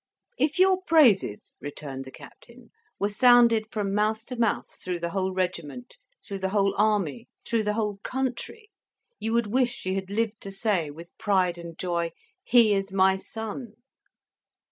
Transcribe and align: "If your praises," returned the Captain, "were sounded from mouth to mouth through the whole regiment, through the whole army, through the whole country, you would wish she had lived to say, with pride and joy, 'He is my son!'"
"If 0.39 0.57
your 0.57 0.81
praises," 0.81 1.53
returned 1.61 2.05
the 2.05 2.11
Captain, 2.11 2.71
"were 2.97 3.07
sounded 3.09 3.67
from 3.71 3.93
mouth 3.93 4.25
to 4.25 4.35
mouth 4.35 4.65
through 4.81 4.97
the 4.97 5.11
whole 5.11 5.31
regiment, 5.31 5.99
through 6.25 6.39
the 6.39 6.49
whole 6.49 6.73
army, 6.75 7.27
through 7.45 7.61
the 7.61 7.73
whole 7.75 7.97
country, 8.01 8.71
you 9.19 9.31
would 9.33 9.45
wish 9.53 9.69
she 9.69 9.93
had 9.93 10.09
lived 10.09 10.41
to 10.41 10.51
say, 10.51 10.89
with 10.89 11.15
pride 11.19 11.59
and 11.59 11.77
joy, 11.77 12.09
'He 12.43 12.73
is 12.73 12.91
my 12.91 13.15
son!'" 13.15 13.75